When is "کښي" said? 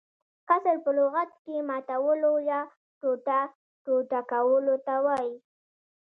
1.35-1.57